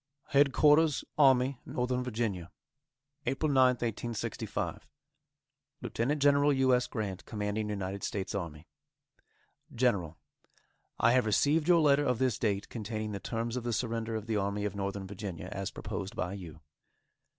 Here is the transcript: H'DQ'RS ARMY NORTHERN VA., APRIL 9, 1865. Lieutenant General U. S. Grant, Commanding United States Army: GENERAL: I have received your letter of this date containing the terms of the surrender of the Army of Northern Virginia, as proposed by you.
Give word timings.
H'DQ'RS 0.33 1.03
ARMY 1.19 1.59
NORTHERN 1.63 2.03
VA., 2.05 2.49
APRIL 3.27 3.51
9, 3.51 3.65
1865. 3.75 4.87
Lieutenant 5.83 6.19
General 6.19 6.51
U. 6.53 6.73
S. 6.73 6.87
Grant, 6.87 7.23
Commanding 7.25 7.69
United 7.69 8.01
States 8.03 8.33
Army: 8.33 8.67
GENERAL: 9.75 10.17
I 10.99 11.11
have 11.11 11.27
received 11.27 11.67
your 11.67 11.81
letter 11.81 12.03
of 12.03 12.17
this 12.17 12.39
date 12.39 12.67
containing 12.67 13.11
the 13.11 13.19
terms 13.19 13.55
of 13.55 13.63
the 13.63 13.71
surrender 13.73 14.15
of 14.15 14.25
the 14.25 14.37
Army 14.37 14.65
of 14.65 14.75
Northern 14.75 15.05
Virginia, 15.05 15.49
as 15.51 15.69
proposed 15.69 16.15
by 16.15 16.33
you. 16.33 16.61